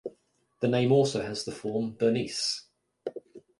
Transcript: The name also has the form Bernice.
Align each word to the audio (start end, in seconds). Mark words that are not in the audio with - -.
The 0.61 0.67
name 0.67 0.91
also 0.91 1.21
has 1.21 1.45
the 1.45 1.51
form 1.51 1.91
Bernice. 1.93 2.63